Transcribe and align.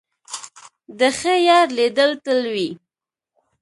د 0.99 1.01
ښه 1.17 1.33
یار 1.47 1.67
لیدل 1.77 2.11
تل 2.23 2.39
وي. 2.53 2.69